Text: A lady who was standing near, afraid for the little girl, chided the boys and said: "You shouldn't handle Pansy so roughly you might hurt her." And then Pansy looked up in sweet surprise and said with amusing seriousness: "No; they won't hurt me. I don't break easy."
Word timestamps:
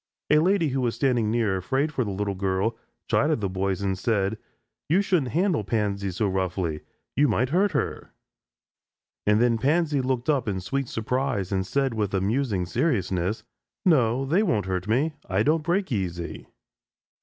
A 0.31 0.39
lady 0.39 0.69
who 0.69 0.81
was 0.81 0.95
standing 0.95 1.29
near, 1.29 1.57
afraid 1.57 1.93
for 1.93 2.03
the 2.03 2.09
little 2.09 2.33
girl, 2.33 2.75
chided 3.07 3.39
the 3.39 3.47
boys 3.47 3.83
and 3.83 3.95
said: 3.95 4.39
"You 4.89 5.03
shouldn't 5.03 5.33
handle 5.33 5.63
Pansy 5.63 6.09
so 6.09 6.27
roughly 6.27 6.81
you 7.15 7.27
might 7.27 7.49
hurt 7.49 7.73
her." 7.73 8.11
And 9.27 9.39
then 9.39 9.59
Pansy 9.59 10.01
looked 10.01 10.27
up 10.27 10.47
in 10.47 10.59
sweet 10.59 10.87
surprise 10.87 11.51
and 11.51 11.67
said 11.67 11.93
with 11.93 12.15
amusing 12.15 12.65
seriousness: 12.65 13.43
"No; 13.85 14.25
they 14.25 14.41
won't 14.41 14.65
hurt 14.65 14.87
me. 14.87 15.13
I 15.29 15.43
don't 15.43 15.61
break 15.61 15.91
easy." 15.91 16.47